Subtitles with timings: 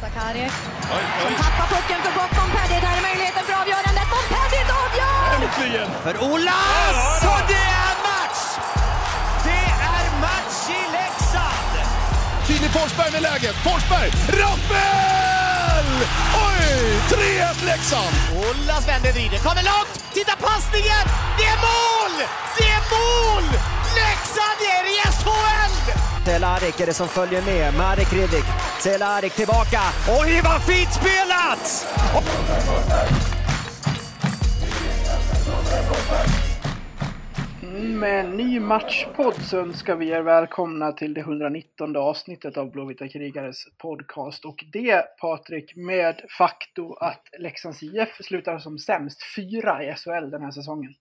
[0.00, 0.50] Sakari
[1.22, 2.32] som tappar pucken för gott.
[2.38, 4.06] Montpellier, där är möjligheten för avgörandet.
[4.14, 5.26] Montpellier avgör!
[5.34, 5.90] Äntligen!
[6.04, 7.24] För Olas!
[7.32, 8.42] Och det är match!
[9.44, 9.64] Det
[9.94, 11.72] är match i Leksand!
[12.46, 13.56] Filip Forsberg med läget.
[13.66, 14.10] Forsberg!
[14.40, 15.88] Rappel!
[16.46, 16.66] Oj!
[17.10, 18.14] 3-1 Leksand!
[18.36, 19.92] Olas vänder, vrider, kommer långt!
[20.12, 21.04] Titta passningen!
[21.38, 22.14] Det är mål!
[22.58, 23.44] Det är mål!
[24.00, 25.77] Leksand är i SHL!
[26.28, 27.74] Cehlárik är det som följer med.
[27.74, 28.44] Marek Hrivik.
[28.80, 29.80] Cehlárik tillbaka.
[30.20, 31.64] Oj, vad fint spelat!
[38.00, 43.08] Med en ny matchpodd så önskar vi er välkomna till det 119 avsnittet av Blåvita
[43.08, 44.44] krigares podcast.
[44.44, 50.42] Och det, Patrik, med fakto att Leksands IF slutar som sämst fyra i SHL den
[50.42, 50.94] här säsongen.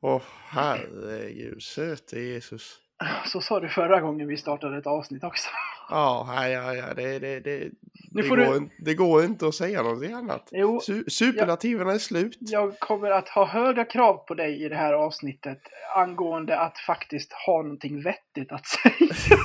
[0.00, 2.81] Åh herregud, söte Jesus.
[3.26, 5.48] Så sa du förra gången vi startade ett avsnitt också.
[5.90, 7.70] Ja, ja, ja, det, det, det,
[8.10, 10.48] det, går, du- in- det går inte att säga någonting annat.
[10.52, 12.36] Jo, Su superlativerna är slut.
[12.40, 15.58] Jag kommer att ha höga krav på dig i det här avsnittet
[15.96, 18.94] angående att faktiskt ha någonting vettigt att säga.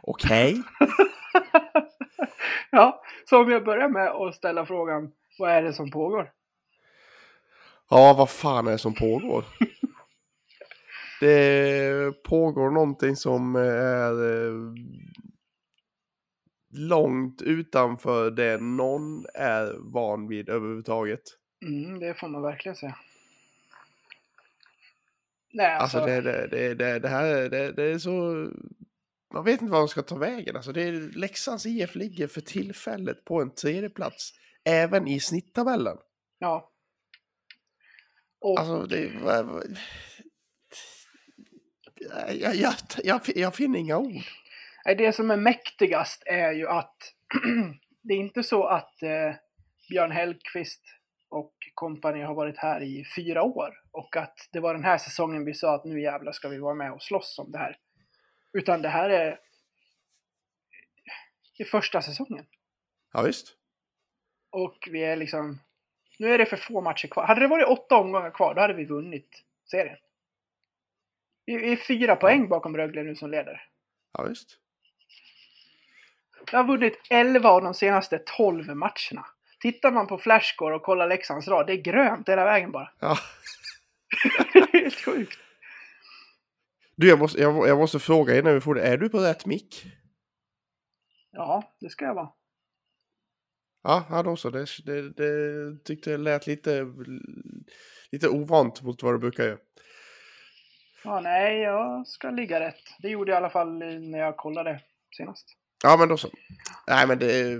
[0.00, 0.62] Okej.
[2.70, 6.30] ja, så om jag börjar med att ställa frågan, vad är det som pågår?
[7.90, 9.44] Ja, vad fan är det som pågår?
[11.20, 14.54] det pågår någonting som är eh,
[16.78, 21.22] långt utanför det någon är van vid överhuvudtaget.
[21.66, 22.98] Mm, det får man verkligen säga.
[25.52, 28.10] Nej, alltså, Alltså det, det, det, det, det här är- det, det är så...
[29.34, 30.56] Man vet inte var de ska ta vägen.
[30.56, 34.32] Alltså det är, Leksands IF ligger för tillfället på en tredje plats
[34.64, 35.96] Även i snitttabellen.
[36.38, 36.72] ja.
[38.40, 39.12] Och, Alltså det...
[42.40, 44.22] Jag, jag, jag, jag finner inga ord.
[44.84, 47.14] det som är mäktigast är ju att
[48.02, 49.34] det är inte så att eh,
[49.88, 50.82] Björn Hellkvist
[51.28, 55.44] och kompani har varit här i fyra år och att det var den här säsongen
[55.44, 57.78] vi sa att nu jävlar ska vi vara med och slåss om det här.
[58.52, 59.40] Utan det här är
[61.58, 62.46] i första säsongen.
[63.12, 63.56] Ja visst.
[64.50, 65.60] Och vi är liksom...
[66.18, 67.26] Nu är det för få matcher kvar.
[67.26, 69.96] Hade det varit åtta omgångar kvar, då hade vi vunnit serien.
[71.46, 73.62] Vi är fyra poäng bakom Rögle nu som leder.
[74.12, 74.58] Ja visst.
[76.50, 79.26] Vi har vunnit 11 av de senaste 12 matcherna.
[79.60, 82.90] Tittar man på Flashscore och kollar Leksands rad, det är grönt hela vägen bara.
[83.00, 83.18] Ja.
[84.52, 85.38] det är helt sjukt.
[86.96, 88.82] Du, jag måste, jag, jag måste fråga innan vi får det.
[88.82, 89.86] Är du på rätt mick?
[91.30, 92.28] Ja, det ska jag vara.
[93.82, 94.50] Ja, ja då så.
[94.50, 96.86] Det, det, det tyckte jag lät lite,
[98.12, 99.58] lite ovant mot vad du brukar göra.
[101.06, 102.82] Ja, nej, jag ska ligga rätt.
[102.98, 104.80] Det gjorde jag i alla fall när jag kollade
[105.16, 105.46] senast.
[105.84, 106.28] Ja, men då så.
[106.88, 107.58] Nej, men det...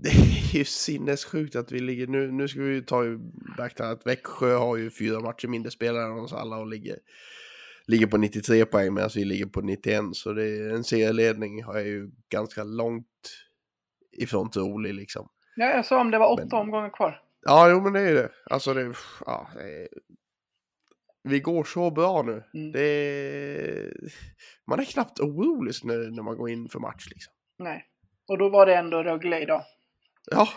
[0.00, 2.06] Det är ju sinnessjukt att vi ligger...
[2.06, 3.18] Nu, nu ska vi ju ta i
[3.56, 6.98] beaktande att Växjö har ju fyra matcher mindre spelare än oss alla och ligger,
[7.86, 10.02] ligger på 93 poäng medan vi ligger på 91.
[10.12, 13.06] Så det är en serieledning är ju ganska långt
[14.12, 15.28] ifrån trolig liksom.
[15.56, 17.22] Ja, jag sa om det var åtta Men- omgångar kvar.
[17.42, 18.30] Ja, jo men det är ju det.
[18.50, 18.94] Alltså det...
[19.26, 19.88] Ja, det är...
[21.22, 22.44] Vi går så bra nu.
[22.54, 22.72] Mm.
[22.72, 23.92] Det är...
[24.66, 27.32] Man är knappt orolig när, när man går in för match liksom.
[27.58, 27.84] Nej.
[28.28, 29.62] Och då var det ändå Rögle idag.
[30.30, 30.48] Ja,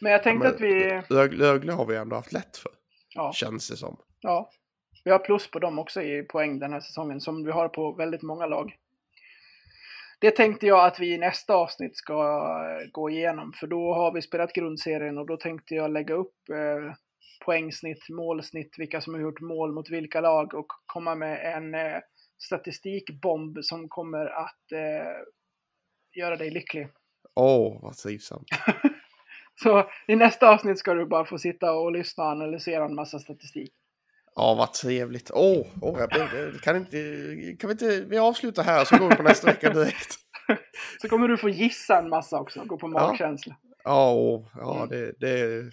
[0.00, 1.02] Men jag tänkte men- att vi...
[1.44, 2.72] Rögle, har vi ändå haft lätt för.
[3.14, 3.32] Ja.
[3.32, 3.96] Känns det som.
[4.20, 4.50] Ja,
[5.04, 7.92] vi har plus på dem också i poäng den här säsongen som vi har på
[7.92, 8.76] väldigt många lag.
[10.18, 12.48] Det tänkte jag att vi i nästa avsnitt ska
[12.92, 16.94] gå igenom för då har vi spelat grundserien och då tänkte jag lägga upp eh,
[17.44, 22.00] poängsnitt, målsnitt, vilka som har gjort mål mot vilka lag och komma med en eh,
[22.38, 26.88] statistikbomb som kommer att eh, göra dig lycklig.
[27.34, 28.48] Åh, vad trivsamt.
[29.62, 33.18] Så i nästa avsnitt ska du bara få sitta och lyssna och analysera en massa
[33.18, 33.72] statistik.
[34.34, 35.30] Ja, vad trevligt.
[35.34, 36.96] Åh, jag blev, kan inte...
[37.60, 38.00] Kan vi inte...
[38.00, 40.16] Vi avslutar här så går vi på nästa vecka direkt.
[41.02, 43.56] Så kommer du få gissa en massa också, gå på magkänsla.
[43.84, 45.64] Ja, åh, ja det, det.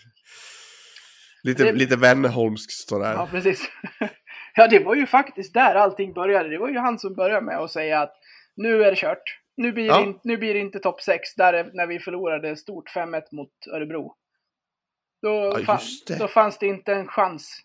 [1.44, 3.14] Lite, Det- lite Wennerholmskt sådär.
[3.14, 3.70] Ja, precis.
[4.56, 6.50] ja, det var ju faktiskt där allting började.
[6.50, 8.14] Det var ju han som började med att säga att
[8.56, 9.40] nu är det kört.
[9.58, 9.98] Nu blir, Ja.
[9.98, 13.24] det, in, nu blir det inte topp 6, där är- när vi förlorade stort 5-1
[13.32, 14.16] mot Örebro.
[15.22, 16.18] Då, Ja, fa- just det.
[16.18, 17.60] då fanns det inte en chans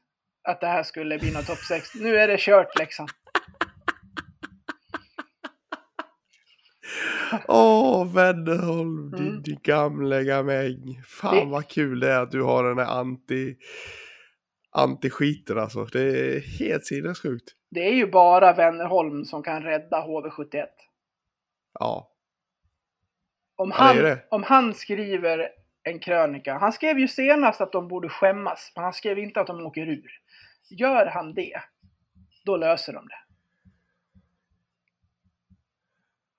[0.48, 1.94] att det här skulle bli någon topp 6.
[1.94, 3.08] Nu är det kört Leksand.
[7.48, 9.42] Åh, Wennerholm, din, Mm.
[9.42, 11.02] din gamla gamäng.
[11.06, 13.56] Fan Det- vad kul det är att du har den här anti...
[14.70, 15.84] anti-skiten alltså.
[15.84, 17.48] Det är helt sinnessjukt.
[17.70, 20.66] Det är ju bara Wennerholm som kan rädda HV71.
[21.78, 22.12] Ja.
[23.56, 24.26] Om Ja, det han, det.
[24.30, 25.48] om han skriver
[25.82, 26.54] en krönika.
[26.58, 29.86] Han skrev ju senast att de borde skämmas, men han skrev inte att de åker
[29.86, 30.10] ur.
[30.70, 31.60] Gör han det,
[32.44, 33.18] då löser de det.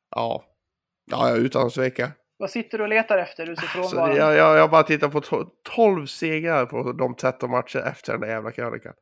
[0.10, 0.46] Ja.
[1.10, 2.12] Ja, utan tvekan.
[2.38, 3.46] Vad sitter du och letar efter?
[3.46, 4.18] Du ser frånvarande.
[4.18, 8.22] jag, jag, jag bara tittar på to- 12 segrar på de 13 matcher efter den
[8.22, 8.94] där jävla krönikan.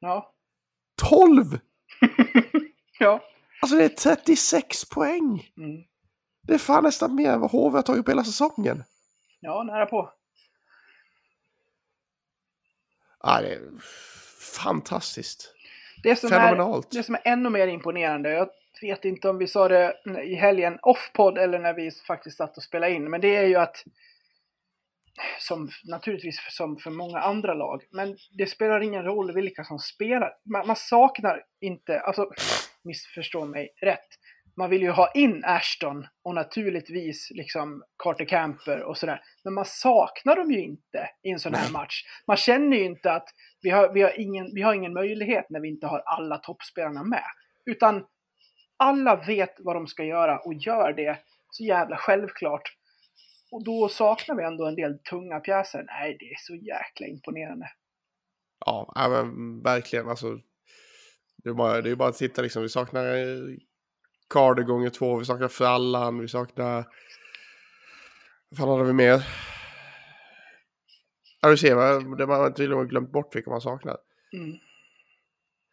[0.00, 0.32] Ja.
[1.10, 1.44] 12!
[2.98, 3.20] ja.
[3.62, 5.50] Alltså det är 36 poäng!
[5.56, 5.82] Mm.
[6.42, 8.84] Det är fan nästan mer än vad HV har tagit på hela säsongen.
[9.40, 10.12] Ja, nära på.
[13.22, 13.60] Ja, det är
[14.64, 15.54] fantastiskt.
[16.02, 16.90] Det som, är, Fenomenalt.
[16.90, 18.48] det som är ännu mer imponerande, jag
[18.82, 22.62] vet inte om vi sa det i helgen off-podd eller när vi faktiskt satt och
[22.62, 23.84] spelade in, men det är ju att
[25.38, 30.32] som naturligtvis som för många andra lag, men det spelar ingen roll vilka som spelar.
[30.44, 32.30] Man, man saknar inte, alltså
[32.82, 34.08] missförstå mig rätt,
[34.56, 39.22] man vill ju ha in Ashton och naturligtvis liksom Carter Camper och sådär.
[39.44, 42.04] Men man saknar dem ju inte i en sån här match.
[42.26, 43.28] Man känner ju inte att
[43.62, 47.04] vi har, vi, har ingen, vi har ingen möjlighet när vi inte har alla toppspelarna
[47.04, 47.24] med.
[47.66, 48.04] Utan
[48.80, 51.18] alla vet vad de ska göra och gör det
[51.50, 52.76] så jävla självklart.
[53.50, 55.84] Och då saknar vi ändå en del tunga pjäser.
[55.86, 57.70] Nej, det är så jäkla imponerande.
[58.66, 60.38] Ja, men verkligen alltså.
[61.36, 62.62] Det är bara, det är bara att titta liksom.
[62.62, 63.56] Vi saknar eh,
[64.28, 65.16] Carter gånger två.
[65.16, 66.18] Vi saknar Frallan.
[66.18, 66.84] Vi saknar...
[68.48, 69.26] Vad fan hade vi mer?
[71.40, 72.16] Ja, du ser, va?
[72.16, 73.96] det man med glömt bort vilka man saknar.
[74.32, 74.58] Mm.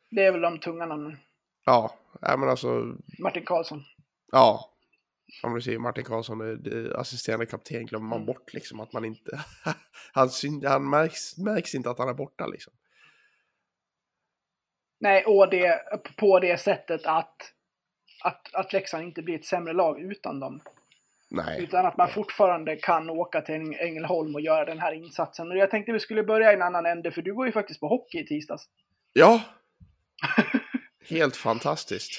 [0.10, 1.18] Det är väl de tunga namnen.
[1.68, 2.96] Ja, ja men alltså.
[3.20, 3.84] Martin Karlsson.
[4.32, 4.74] Ja.
[5.44, 8.26] Om du ser Martin Karlsson, det- det- assisterande kapten, glömmer man Mm.
[8.26, 9.40] bort liksom att man inte...
[10.14, 12.74] han syn, han märks, märks inte att han är borta liksom.
[15.00, 15.82] Nej, och det,
[16.18, 17.54] på det sättet att,
[18.24, 20.62] att, att Leksand inte blir ett sämre lag utan dem.
[21.30, 21.64] Nej.
[21.64, 25.48] Utan att man fortfarande kan åka till Äng- Ängelholm och göra den här insatsen.
[25.48, 27.80] Men jag tänkte vi skulle börja i en annan ände, för du går ju faktiskt
[27.80, 28.64] på hockey i tisdags.
[29.14, 29.42] Ja.
[31.10, 32.12] Helt fantastiskt.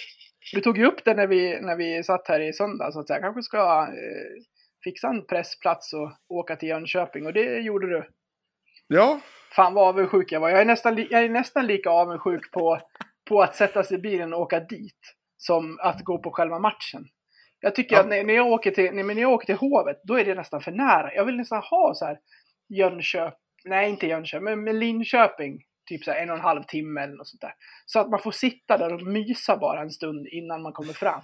[0.53, 3.07] Du tog ju upp det när vi, när vi satt här i söndag, så att
[3.07, 3.21] säga.
[3.21, 4.43] Kanske ska eh,
[4.85, 8.09] fixa en pressplats och åka till Jönköping, och det gjorde du.
[8.87, 9.21] Ja.
[9.53, 10.49] Fan vad avundsjuk jag var.
[10.49, 12.81] Jag är nästan, jag är nästan lika avundsjuk på,
[13.29, 17.05] på att sätta sig i bilen och åka dit som att gå på själva matchen.
[17.61, 18.01] Jag tycker Ja.
[18.01, 20.35] att när, när, jag åker till, när, när jag åker till Hovet, då är det
[20.35, 21.15] nästan för nära.
[21.15, 22.19] Jag vill nästan ha så här
[22.69, 25.59] Jönköping, nej inte Jönköping, men Linköping.
[25.89, 27.55] Typ så här en och en halv timme eller något sånt där.
[27.87, 31.23] Så att man får sitta där och mysa bara en stund innan man kommer fram.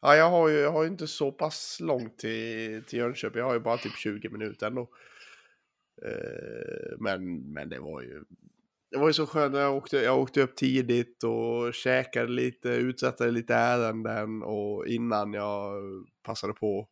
[0.00, 3.38] Ja, jag har ju jag har ju inte så pass långt till, till Jönköping.
[3.38, 4.88] Jag har ju bara typ 20 minuter ändå.
[6.06, 8.24] Eh, men, men det var ju...
[8.90, 9.56] Det var ju så skönt.
[9.56, 15.82] Jag åkte, jag åkte upp tidigt och käkade lite, utsatte lite ärenden och innan jag
[16.22, 16.88] passade på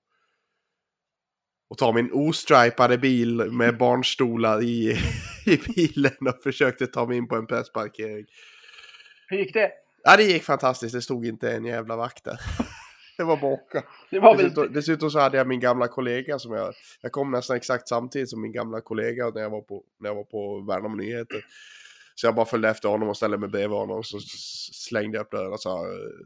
[1.70, 4.98] att ta min ostripade bil med barnstolar i,
[5.46, 8.26] i bilen och försökte ta mig in på en pressparkering.
[9.28, 9.70] Hur gick det?
[10.02, 10.94] Ja, det gick fantastiskt.
[10.94, 12.38] Det stod inte en jävla vakt där.
[13.16, 13.82] Det var baka.
[14.10, 14.44] Det var väl...
[14.44, 16.74] Dessutom, dessutom så hade jag min gamla kollega som jag...
[17.00, 20.14] Jag kom nästan exakt samtidigt som min gamla kollega när jag var på, när jag
[20.14, 21.44] var på Värnamo Nyheter.
[22.14, 24.18] Så jag bara följde efter honom och ställde mig bredvid honom och så
[24.72, 25.84] slängde jag upp dörren och sa,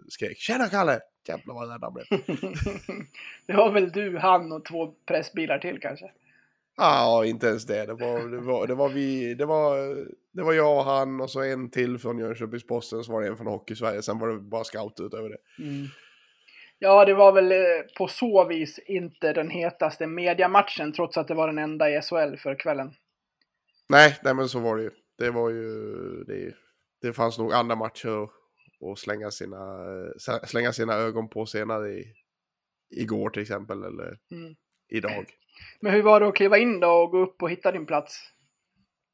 [0.08, 1.00] skrek Tjena Kalle!
[1.28, 2.06] Jävlar vad rädd han blev.
[3.46, 6.10] det var väl du, han och två pressbilar till kanske?
[6.76, 7.86] Ja, inte ens det.
[7.86, 9.76] Det var, det var, det var vi, det var,
[10.32, 13.36] det var jag och han och så en till från Jönköpings-Posten, så var det en
[13.36, 15.38] från Hockey-Sverige, sen var det bara scout utöver det.
[16.78, 17.58] Ja, det var väl eh,
[17.96, 22.36] på så vis inte den hetaste mediamatchen trots att det var den enda i SHL
[22.36, 22.94] för kvällen.
[23.88, 24.90] Nej, nej men så var det ju.
[25.18, 25.72] Det var ju,
[26.26, 26.54] det,
[27.02, 29.56] det fanns nog andra matcher att- slänga sina,
[30.28, 32.04] eh, slänga sina ögon på senare i,
[32.90, 34.54] igår till exempel, eller Mm.
[34.88, 35.26] idag.
[35.80, 38.18] Men hur var det att kliva in då och gå upp och hitta din plats?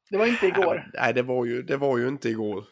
[0.09, 0.75] Det var inte Nej, igår.
[0.75, 2.63] men- Nej, det var ju, det var ju inte igår.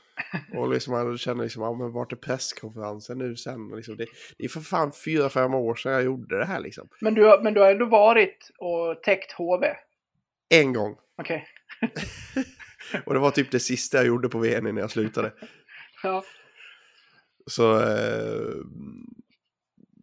[0.57, 3.69] Och liksom man känner liksom, ja, men vart är presskonferensen nu sen?
[3.75, 4.05] Liksom det,
[4.37, 6.87] det är för fan fyra, fem år sedan jag gjorde det här liksom.
[7.01, 9.67] Men du, men du har ändå varit och täckt HV?
[10.49, 10.95] En gång.
[11.17, 11.47] Okej.
[13.05, 15.33] Och det var typ det sista jag gjorde på VN när jag slutade.
[16.03, 16.23] Ja.
[17.47, 18.55] Så eh,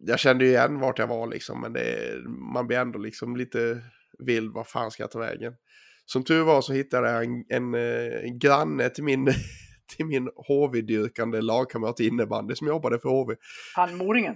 [0.01, 3.83] jag kände ju igen vart jag var liksom, men det, man blir ändå liksom lite
[4.19, 5.53] vild, vad fan ska jag ta vägen?
[6.05, 9.25] Som tur var så hittade jag en, en, eh, en granne till min,
[9.95, 13.35] till min HV-dyrkande lagkamrat i innebandy som jobbade för HV.
[13.75, 14.35] Han Moringen?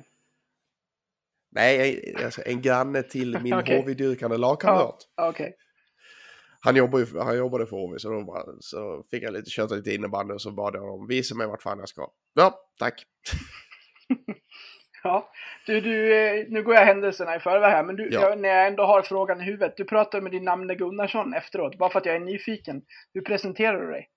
[1.52, 3.82] Nej, alltså en granne till min Okej.
[3.82, 5.08] HV-dyrkande lagkamrat.
[5.16, 5.56] Ja, Okej.
[6.66, 9.76] Han, jobbar ju, han jobbade för HV så då bara, så fick jag lite, köta
[9.76, 12.08] lite innebandy och så bad jag honom visa mig vart fan jag ska.
[12.34, 13.04] Ja, tack.
[15.04, 15.32] Ja,
[15.66, 18.22] du, du, eh, nu går jag händelserna i förväg här, men du, Ja.
[18.22, 19.74] jag, när jag ändå har frågan i huvudet.
[19.78, 22.82] Du pratade med din namne Gunnarsson efteråt, bara för att jag är nyfiken.
[23.14, 24.10] Hur presenterar du dig?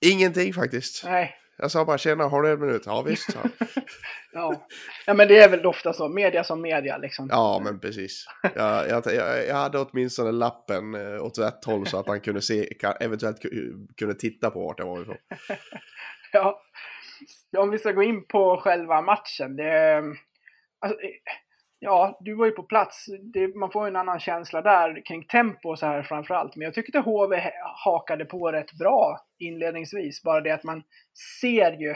[0.00, 1.04] Ingenting faktiskt.
[1.04, 2.82] Nej, Jag sa bara tjena, har du en minut?
[2.86, 3.32] Ja visst.
[3.32, 3.38] sa
[4.32, 4.66] ja.
[5.06, 7.28] ja men det är väl ofta så, media som media liksom.
[7.30, 8.26] Ja, men precis.
[8.54, 9.02] Jag, jag,
[9.48, 12.68] jag, hade åtminstone lappen eh, åt rätt håll så att han kunde se,
[13.00, 15.16] eventuellt ku- kunde titta på vart jag var ifrån.
[16.32, 16.60] Ja.
[17.58, 19.56] Om vi ska gå in på själva matchen.
[19.56, 20.02] Det,
[20.80, 20.98] alltså,
[21.84, 23.06] ja, du var ju på plats.
[23.32, 26.56] Det, man får ju en annan känsla där kring tempo och så här framförallt.
[26.56, 27.50] Men jag tyckte HV
[27.84, 30.22] hakade på rätt bra inledningsvis.
[30.22, 30.82] Bara det att man
[31.40, 31.94] ser ju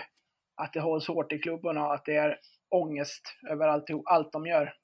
[0.56, 2.38] att det hålls hårt i klubborna och att det är
[2.70, 4.74] ångest över allt, allt de gör.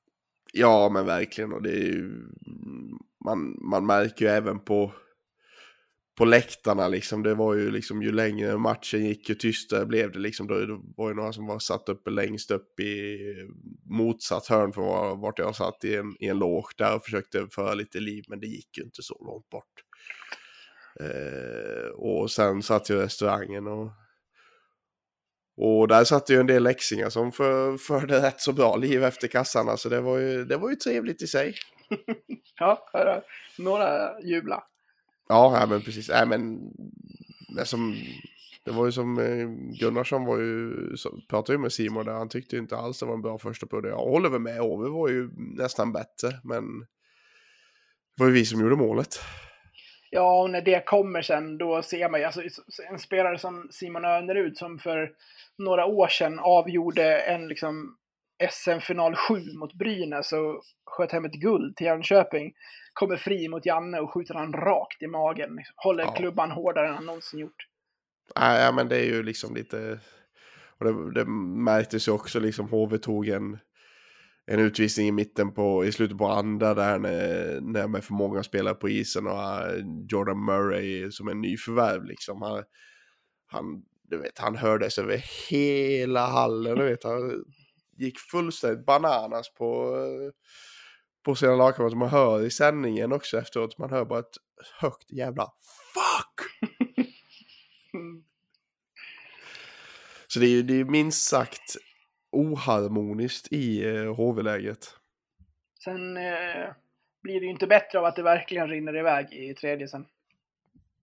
[0.52, 1.52] Ja, men verkligen.
[1.52, 4.92] Och det är ju, mm, man, man märker ju även på,
[6.14, 7.22] på läktarna liksom.
[7.22, 10.46] Det var ju liksom ju längre matchen gick ju tystare blev det liksom.
[10.46, 13.18] Då, var ju några som var satt uppe längst upp i
[13.90, 17.74] motsatt hörn för vart jag satt i en, i en loge där och försökte föra
[17.74, 18.24] lite liv.
[18.28, 19.84] Men det gick ju inte så långt bort.
[21.00, 23.90] Eh, och sen satt jag i restaurangen och
[25.56, 29.28] och där satt ju en del läxingar som för, förde rätt så bra liv efter
[29.28, 29.76] kassarna.
[29.76, 31.54] Så det var ju, det var ju trevligt i sig.
[32.58, 33.20] Ja, hörru,
[33.58, 34.62] några jubla.
[35.28, 36.08] Ja, ja men precis.
[36.08, 36.60] Nej, men
[37.56, 37.96] det, som,
[38.64, 39.48] det var ju som eh,
[39.80, 40.72] Gunnarsson var ju,
[41.28, 43.86] pratade ju med Simon där, han tyckte inte alls det var en bra första period.
[43.86, 46.80] Jag håller väl med, Åby var ju nästan bättre, men
[48.16, 49.20] det var ju vi som gjorde målet.
[50.10, 52.42] Ja, och när det kommer sen då ser man ju, alltså
[52.90, 55.12] en spelare som Simon Önerud som för
[55.58, 57.96] några år sedan avgjorde en liksom
[58.50, 62.52] SM-final 7 mot Brynäs och sköt hem ett guld till Jönköping.
[62.92, 65.58] Kommer fri mot Janne och skjuter han rakt i magen.
[65.76, 66.14] Håller Ja.
[66.14, 67.66] klubban hårdare än han någonsin gjort.
[68.40, 70.00] Nej, ja, men det är ju liksom lite...
[70.78, 71.24] Och det, det
[71.64, 73.58] märktes ju också liksom HV tog en,
[74.46, 78.42] en utvisning i mitten på, i slutet på andra där när, när med för många
[78.42, 82.42] spelare på isen och eh, Jordan Murray som en nyförvärv liksom.
[82.42, 82.64] Han,
[83.46, 87.04] han, du vet, han hördes över hela hallen, du vet.
[87.04, 87.44] Han
[87.96, 90.32] gick fullständigt bananas på, eh,
[91.24, 91.96] på sina lagkamrater.
[91.96, 94.36] Man hör i sändningen också efteråt, man hör bara ett
[94.80, 95.52] högt jävla
[95.94, 96.70] fuck!
[100.26, 101.76] Så det är ju det är minst sagt
[102.32, 104.96] oharmoniskt i eh, HV-läget.
[105.84, 106.70] Sen eh,
[107.22, 110.06] blir det ju inte bättre av att det verkligen rinner iväg i tredje sen.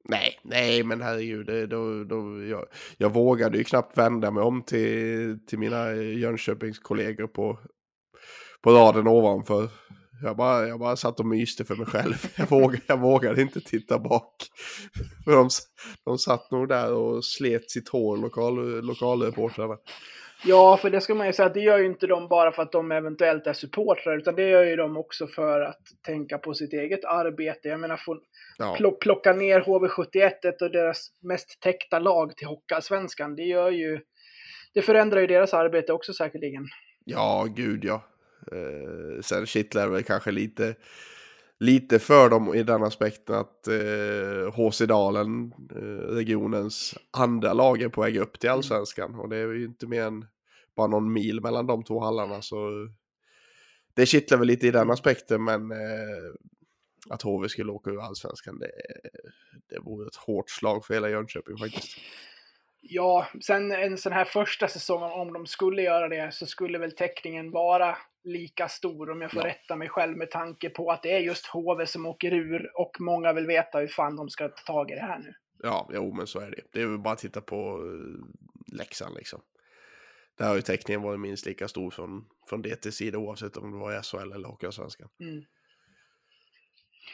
[0.04, 2.66] Nej, nej men herregud, det, då, då, jag,
[2.98, 7.60] jag vågade ju knappt vända mig om till, till mina eh, Jönköpingskollegor på,
[8.62, 9.70] på raden ovanför.
[10.24, 12.26] Jag bara, jag bara satt och myste för mig själv.
[12.36, 14.36] Jag vågade, jag vågade inte titta bak.
[15.26, 15.50] För de,
[16.06, 19.78] de satt nog där och slet sitt hår, lokal, lokalreportrarna.
[20.46, 22.64] Ja, för det ska man ju säga att det gör ju inte de bara för
[22.64, 26.54] att de eventuellt är supportrar, utan det gör ju de också för att tänka på
[26.54, 27.68] sitt eget arbete.
[27.70, 28.20] Jag menar, få
[28.58, 28.76] Ja.
[28.80, 34.00] plo- plocka ner HV71, ett av deras mest täckta lag, till Hockeyallsvenskan, det gör ju...
[34.74, 36.66] Det förändrar ju deras arbete också säkerligen.
[37.06, 38.04] Ja, gud ja.
[38.52, 40.76] Eh, sen kittlar väl kanske lite,
[41.62, 47.90] lite för dem i den aspekten att eh, HC Dalen, eh, regionens andra lag, är
[47.90, 49.16] på väg upp till allsvenskan.
[49.16, 50.26] Och det är ju inte mer än
[50.76, 52.42] bara någon mil mellan de två hallarna.
[52.42, 52.88] Så
[53.94, 56.34] det kittlar väl lite i den aspekten, men eh,
[57.10, 58.72] att HV skulle åka ur allsvenskan, det,
[59.70, 61.98] det vore ett hårt slag för hela Jönköping faktiskt.
[62.84, 66.92] Ja, sen en sån här första säsong, om de skulle göra det, så skulle väl
[66.92, 69.48] täckningen vara lika stor om jag får Ja.
[69.50, 72.92] rätta mig själv med tanke på att det är just HV som åker ur och
[73.00, 75.34] många vill veta hur fan de ska ta tag i det här nu.
[75.64, 76.62] Ja, jo men så är det.
[76.74, 78.20] Det är väl bara att titta på uh,
[78.78, 79.42] Leksand liksom.
[80.38, 83.78] Där har ju täckningen varit minst lika stor från, från DTs sida oavsett om det
[83.78, 85.10] var SHL eller Hockeyallsvenskan.
[85.20, 85.44] Mm.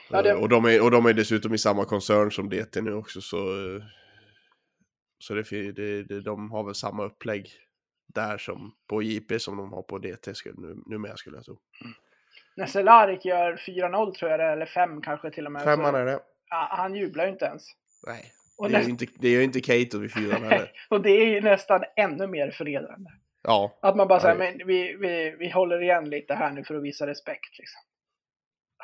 [0.09, 2.81] Ja, det- Eh, och, de är, och de är dessutom i samma koncern som DT
[2.81, 3.37] nu också så...
[5.19, 7.49] Så det, det, det, de har väl samma upplägg
[8.07, 11.59] där som på JP som de har på DT skulle, nu, numera skulle jag tro.
[12.55, 15.63] När Cehlárik gör 4-0 tror jag det eller 5 kanske till och med.
[15.63, 16.19] Femman är det.
[16.49, 17.63] ja, han jublar ju inte ens.
[18.07, 18.31] Nej.
[18.57, 20.71] Och, Det är näst, ju inte, det inte Cato vid fyran heller.
[20.89, 23.09] och det är ju nästan ännu mer förnedrande.
[23.43, 26.75] Ja, Att man bara säger, men vi, vi, vi håller igen lite här nu för
[26.75, 27.59] att visa respekt.
[27.59, 27.81] Liksom.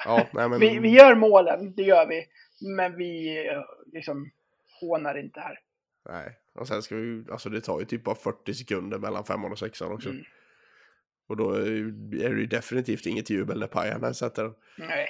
[0.06, 0.60] ja, nej men...
[0.60, 2.26] Vi, vi gör målen, det gör vi.
[2.76, 4.32] Men vi eh, liksom
[4.82, 5.60] hånar inte här.
[6.06, 9.52] Nej, och sen ska vi alltså det tar ju typ bara 40 sekunder mellan femman
[9.52, 10.10] och sexan också.
[10.10, 10.24] Mm.
[11.28, 11.62] Och då är
[12.30, 14.56] det ju definitivt inget jubel när Pajanen sätter den.
[14.78, 15.08] Nej.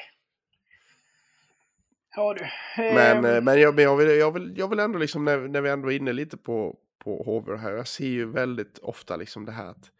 [2.15, 2.45] Ja du.
[2.77, 5.37] Men, Ehm, eh, men, jag, men jag, vill, jag, vill, jag vill ändå liksom när,
[5.39, 7.71] när vi ändå är inne lite på, på HV här.
[7.73, 9.91] Jag ser ju väldigt ofta liksom det här att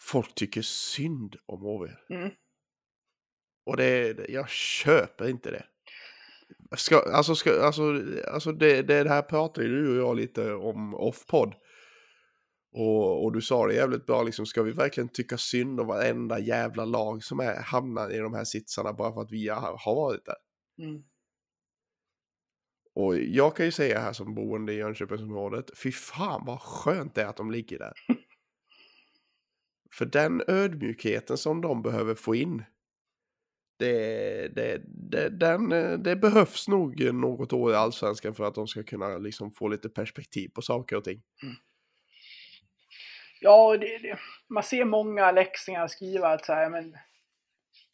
[0.00, 1.90] folk tycker synd om HV.
[2.10, 2.30] Mm.
[3.66, 5.64] Och det- jag köper inte det.
[6.76, 10.94] Ska, alltså, ska, alltså, alltså det, det här pratar ju du och jag lite om
[10.94, 11.54] off-podd.
[12.72, 16.38] Och, och du sa det jävligt bra, liksom, ska vi verkligen tycka synd om varenda
[16.38, 19.94] jävla lag som är, hamnar i de här sitsarna bara för att vi har, har
[19.94, 20.36] varit där?
[20.78, 21.02] Mm.
[22.94, 27.22] Och jag kan ju säga här som boende i Jönköpingsområdet, fy fan vad skönt det
[27.22, 27.92] är att de ligger där.
[29.92, 32.64] För den ödmjukheten som de behöver få in,
[33.78, 38.66] det, det, det, den, eh, det behövs nog något år i allsvenskan för att de
[38.66, 41.22] ska kunna liksom få lite perspektiv på saker och ting.
[43.40, 44.18] Ja, det,
[44.48, 46.96] man ser många läxingar skriva att så här, men,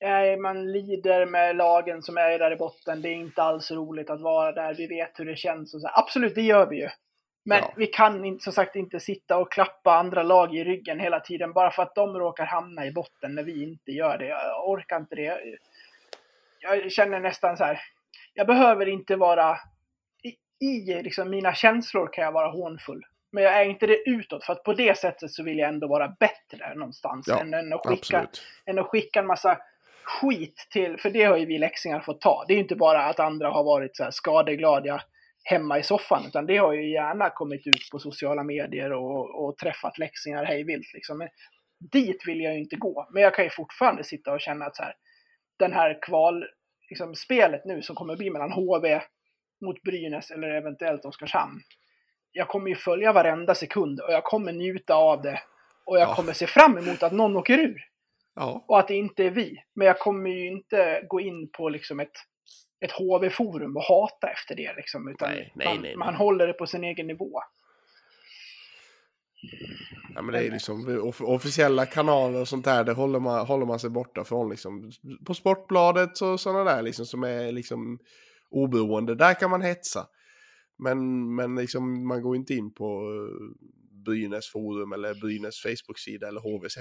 [0.01, 3.03] nej, man lider med lagen som är där i botten.
[3.03, 4.75] Det är inte alls roligt att vara där.
[4.75, 5.75] Vi vet hur det känns.
[5.75, 5.89] Och så.
[5.93, 6.89] Absolut, det gör vi ju.
[7.45, 7.75] Men Ja.
[7.77, 11.53] vi kan inte, som sagt inte sitta och klappa andra lag i ryggen hela tiden
[11.53, 14.27] bara för att de råkar hamna i botten när vi inte gör det.
[14.29, 15.39] Jag orkar inte det.
[16.63, 17.81] Jag känner nästan så här.
[18.35, 19.59] Jag behöver inte vara
[20.23, 23.03] i, i liksom mina känslor kan jag vara hånfull.
[23.33, 25.89] Men jag är inte det utåt, för att på det sättet så vill jag ändå
[25.89, 27.29] vara bättre någonstans.
[27.29, 28.43] Ja, än, än, att skicka, Absolut.
[28.67, 29.59] än att skicka en massa
[30.05, 32.45] skit till, för det har ju vi läxingar fått ta.
[32.47, 35.03] Det är ju inte bara att andra har varit så här skadeglada
[35.45, 39.59] hemma i soffan, utan det har ju gärna kommit ut på sociala medier och, och
[39.59, 40.95] träffat läxingar hejvilt.
[40.95, 41.19] Liksom.
[41.19, 41.29] Men
[41.79, 43.09] dit vill jag ju inte gå.
[43.11, 44.95] Men jag kan ju fortfarande sitta och känna att så här,
[45.63, 46.45] den här kval,
[46.91, 49.01] liksom, spelet nu som kommer bli mellan HV
[49.65, 51.61] mot Brynäs eller eventuellt Oskarshamn.
[52.33, 55.41] Jag kommer ju följa varenda sekund och jag kommer njuta av det.
[55.87, 56.15] Och jag Ja.
[56.15, 57.81] kommer se fram emot att någon åker ur.
[58.35, 59.63] Ja, Och att det inte är vi.
[59.75, 62.13] Men jag kommer ju inte gå in på liksom ett,
[62.85, 64.73] ett HV-forum och hata efter det.
[64.77, 65.97] Liksom, utan Nej, nej, man, nej, nej.
[65.97, 67.41] man håller det på sin egen nivå.
[70.15, 73.67] Ja men det är liksom off officiella kanaler och sånt där, det håller man, håller
[73.67, 74.93] man sig borta från liksom.
[75.27, 77.99] På Sportbladet och sådana där liksom som är liksom
[78.51, 80.07] oberoende, där kan man hetsa.
[80.79, 83.67] Men, men liksom, man går inte in på eh,
[84.05, 86.75] Brynäs forum eller Brynäs Facebook-sida eller HVs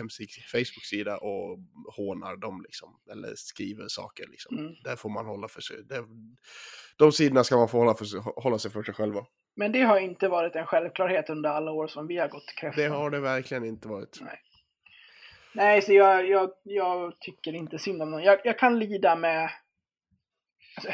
[0.52, 1.60] Facebook-sida och
[1.98, 3.00] hånar dem liksom.
[3.12, 4.58] Eller skriver saker liksom.
[4.58, 4.74] Mm.
[4.84, 5.84] Där får man hålla för sig.
[5.84, 6.06] Det,
[6.98, 9.26] de sidorna ska man få hålla, för hålla sig för sig själva.
[9.56, 12.84] Men det har inte varit en självklarhet under alla år som vi har gått kräftan.
[12.84, 14.20] Det har det verkligen inte varit.
[15.54, 18.24] Nej, så jag, jag, jag tycker inte synd om någon.
[18.24, 19.50] Jag, jag kan lida med
[20.76, 20.92] alltså,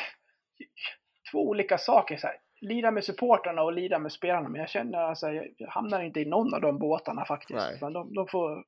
[1.32, 2.18] två olika saker.
[2.18, 2.36] Så här.
[2.62, 4.50] Lida med supportrarna och lida med spelarna.
[4.50, 7.58] Men jag känner alltså, jag, hamnar inte i någon av de båtarna faktiskt.
[7.58, 7.76] Nej.
[7.76, 8.64] Utan de, de, får,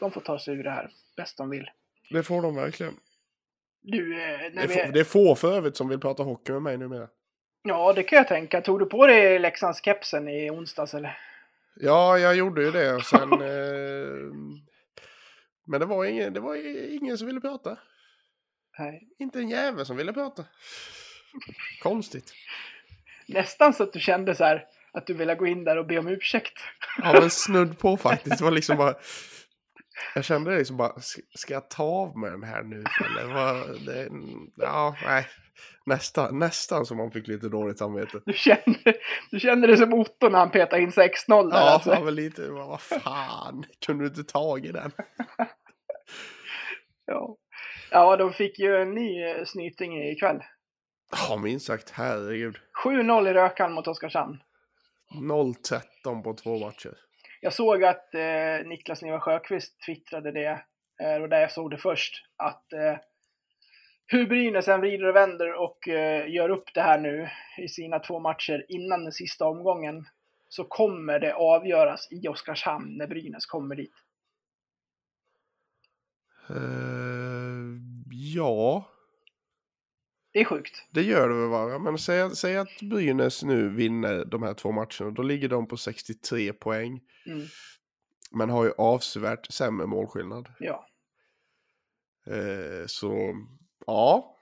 [0.00, 1.70] de får ta sig ur det här bäst de vill.
[2.10, 2.94] Det får de verkligen.
[3.82, 6.52] Du, eh, Det är, vi, få, det är få för övrigt som vill prata hockey
[6.52, 7.08] med mig numera.
[7.66, 8.60] Ja, det kan jag tänka.
[8.60, 11.18] Tog du på dig Leksandskepsen i onsdags eller?
[11.74, 13.32] Ja, jag gjorde ju det och sen...
[13.32, 14.34] eh,
[15.66, 16.56] men det var, ingen, det var
[16.94, 17.78] ingen som ville prata.
[18.78, 19.08] Nej.
[19.18, 20.44] Inte en jävel som ville prata.
[21.82, 22.32] Konstigt.
[23.26, 25.98] Nästan så att du kände så här att du ville gå in där och be
[25.98, 26.58] om ursäkt.
[26.98, 28.38] Ja, men snudd på faktiskt.
[28.38, 28.94] Det var liksom bara...
[30.14, 32.84] Jag kände det liksom bara, ska ska jag ta av mig den här nu?
[33.04, 34.08] Eller vad, det,
[34.56, 35.26] ja, nej.
[35.86, 38.20] Nästan, nästan som man fick lite dåligt samvete.
[38.26, 38.94] Du kände,
[39.30, 41.58] du kände det som Otto när han petade in 6-0 där.
[41.58, 41.90] Ja, alltså.
[41.90, 44.92] ja men lite, vad fan, kunde du inte tag i den?
[47.06, 47.36] Ja.
[47.90, 50.42] ja, de fick ju en ny eh, snyting ikväll.
[51.28, 52.56] Ja, minst sagt, herregud.
[52.84, 54.38] 7-0 i Rökan mot Oskarshamn.
[55.14, 56.94] 0-13 på två matcher.
[57.44, 60.64] Jag såg att eh, Niklas Niva Sjöqvist twittrade det,
[61.02, 62.96] eh, och där jag såg det först, att eh,
[64.06, 67.28] hur Brynäs än vrider och vänder och eh, gör upp det här nu
[67.58, 70.04] i sina två matcher innan den sista omgången
[70.48, 73.94] så kommer det avgöras i Oskarshamn när Brynäs kommer dit.
[76.50, 77.78] Uh,
[78.10, 78.84] ja,
[80.34, 80.84] det är sjukt.
[80.90, 81.78] det gör det väl va?
[81.78, 85.10] Men säg, säg att Brynäs nu vinner de här två matcherna.
[85.10, 87.00] Då ligger de på 63 poäng.
[87.26, 87.46] Mm.
[88.30, 90.48] Men har ju avsevärt sämre målskillnad.
[90.58, 90.86] Ja.
[92.26, 93.34] Eh, så
[93.86, 94.36] ja,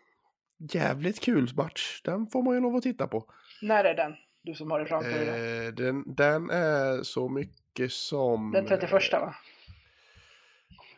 [0.59, 2.01] jävligt kul match.
[2.05, 3.31] Den får man ju lov att titta på.
[3.63, 4.15] När är den?
[4.43, 5.67] Du som har det framför dig.
[5.67, 8.53] Eh, den, den är så mycket som...
[8.53, 9.35] Den 31 va?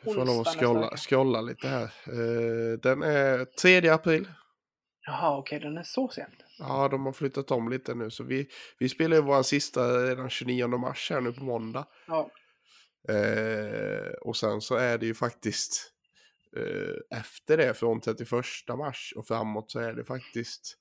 [0.04, 1.85] Jag får lov att scrolla, scrolla lite här.
[2.07, 4.28] Eh, den är 3 april.
[5.07, 6.45] Jaha, okej, den är så sent.
[6.59, 8.11] Ja, de har flyttat om lite nu.
[8.11, 11.87] Så vi, vi spelar ju vår sista redan 29 mars här nu på måndag.
[12.07, 12.31] Ja.
[13.14, 15.93] Eh, och sen så är det ju faktiskt
[16.57, 18.31] eh, efter det, från 31
[18.79, 20.77] mars och framåt, så är det faktiskt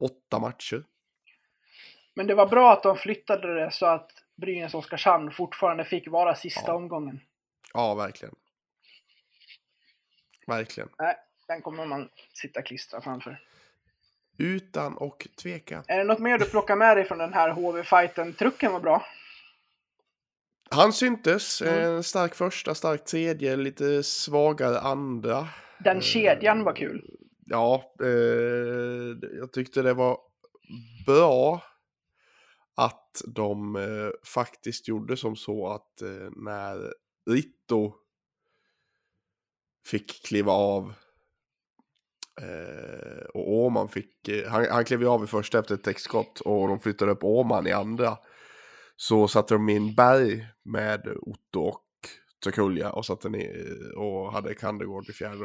[0.00, 0.84] åtta matcher.
[2.14, 4.10] Men det var bra att de flyttade det så att
[4.42, 6.74] Brynäs-Oskarshamn fortfarande fick vara sista Ja.
[6.74, 7.20] omgången.
[7.72, 8.34] Ja, verkligen.
[10.46, 10.88] Verkligen.
[10.98, 13.40] Nej, den kommer man sitta klistra framför.
[14.38, 15.84] Utan och tveka.
[15.86, 18.34] Är det något mer du plockar med dig från den här HV-fighten?
[18.34, 19.06] Trucken var bra.
[20.70, 21.62] Han syntes.
[21.62, 21.82] Mm.
[21.82, 25.48] En stark första, stark tredje, lite svagare andra.
[25.78, 27.10] Den kedjan var kul.
[27.46, 28.08] Ja, eh,
[29.38, 30.18] jag tyckte det var
[31.06, 31.62] bra
[32.76, 36.92] att de eh, faktiskt gjorde som så att eh, när
[37.30, 37.94] Ritto
[39.86, 40.94] fick kliva av
[42.40, 46.40] eh, och Åman fick, eh, han, han klev ju av i första efter ett täckskott
[46.40, 48.18] och de flyttade upp Åman i andra.
[48.96, 51.84] Så satte de in Berg med Otto och
[52.40, 55.44] Tokulja och satte ner och hade Kandegård i fjärde.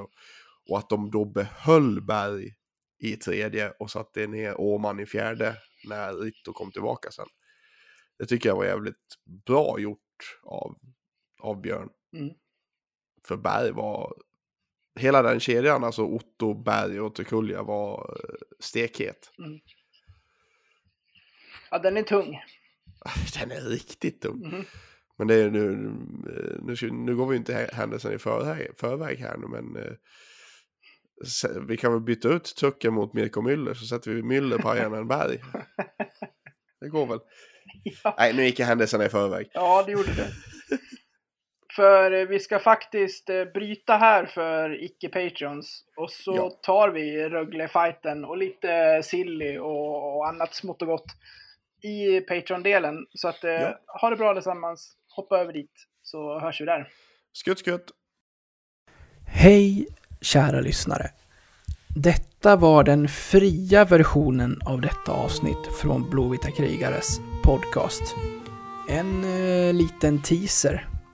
[0.69, 2.53] Och att de då behöll Berg
[2.99, 5.55] i tredje och satte ner Åman i fjärde
[5.87, 7.27] när Ritto kom tillbaka sen.
[8.19, 8.95] Det tycker jag var jävligt
[9.45, 10.77] bra gjort av,
[11.41, 11.89] av Björn.
[12.13, 12.33] Mm.
[13.27, 14.13] För Berg var,
[14.99, 19.31] hela den kedjan, alltså Otto, Berg och Tokulja var eh, stekhet.
[21.71, 22.39] Ja, den är tung.
[23.39, 24.39] Den är riktigt dum.
[24.39, 24.65] Mhm.
[25.17, 25.91] Men det är nu,
[26.61, 29.91] nu, ska- nu går vi inte hä- händelsen i förväg, förväg här nu, men eh,
[31.67, 35.07] vi kan väl byta ut Tucken mot Mirko Müller så sätter vi Müller på Arjen
[35.07, 35.39] Berg.
[36.81, 37.19] Det går väl.
[38.03, 38.15] Ja.
[38.17, 39.49] Nej, nu gick jag händelserna i förväg.
[39.53, 40.27] Ja, det gjorde det.
[41.79, 45.83] För eh, vi ska faktiskt eh, bryta här för icke-patrons.
[45.97, 46.49] Och så Ja.
[46.61, 51.05] tar vi Rögle-fighten och lite silly och, och annat smått och gott
[51.83, 52.95] i Patreon-delen.
[53.13, 53.79] Så att eh, Ja.
[54.01, 54.93] ha det bra allesammans.
[55.15, 56.87] Hoppa över dit så hörs vi där.
[57.33, 57.91] Skutt, skutt.
[59.27, 59.87] Hej
[60.21, 61.05] kära lyssnare.
[61.95, 68.15] Detta var den fria versionen av detta avsnitt från Blåvita krigares podcast.
[68.89, 70.88] En eh, liten teaser